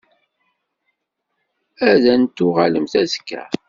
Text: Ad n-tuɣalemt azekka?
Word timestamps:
Ad 1.89 2.03
n-tuɣalemt 2.21 2.93
azekka? 3.01 3.41